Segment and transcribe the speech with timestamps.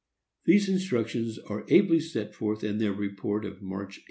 [0.45, 3.99] These instructions are ably set forth in their report of March, 1853.